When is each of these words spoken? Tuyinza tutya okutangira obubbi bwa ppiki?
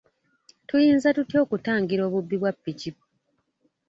Tuyinza 0.67 1.09
tutya 1.15 1.37
okutangira 1.45 2.01
obubbi 2.07 2.35
bwa 2.41 2.51
ppiki? 2.55 2.91